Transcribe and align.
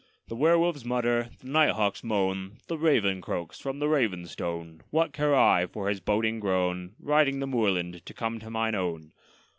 The 0.29 0.35
were 0.35 0.57
wolves 0.57 0.83
mutter, 0.83 1.29
the 1.41 1.47
night 1.47 1.73
hawks 1.73 2.03
moan, 2.03 2.57
The 2.65 2.75
raven 2.75 3.21
croaks 3.21 3.59
from 3.59 3.77
the 3.77 3.87
Raven 3.87 4.25
stone; 4.25 4.81
What 4.89 5.13
care 5.13 5.35
I 5.35 5.67
for 5.67 5.89
his 5.89 5.99
boding 5.99 6.39
groan, 6.39 6.95
Riding 6.99 7.39
the 7.39 7.45
moorland 7.45 8.03
to 8.07 8.13
come 8.15 8.39
to 8.39 8.49
mine 8.49 8.73
own? 8.73 9.13